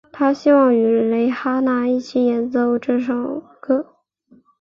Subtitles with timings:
[0.11, 3.97] 她希望与蕾哈娜一起演唱这首歌。